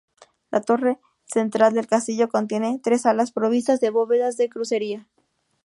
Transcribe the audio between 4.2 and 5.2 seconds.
de crucería.